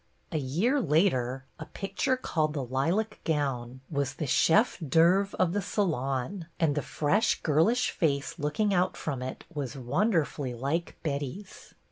[0.31, 5.61] A year later, a picture called" The Lilac Gown" was the chef d^ceuvre of the
[5.61, 11.75] Salon, and the fresh girlish face looking out from it was wonderfully like Betty's.